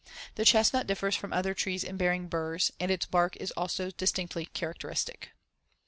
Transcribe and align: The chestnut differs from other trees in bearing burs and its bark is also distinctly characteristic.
The 0.33 0.45
chestnut 0.45 0.87
differs 0.87 1.15
from 1.15 1.31
other 1.31 1.53
trees 1.53 1.83
in 1.83 1.95
bearing 1.95 2.27
burs 2.27 2.71
and 2.79 2.89
its 2.89 3.05
bark 3.05 3.35
is 3.35 3.51
also 3.51 3.91
distinctly 3.91 4.47
characteristic. 4.47 5.29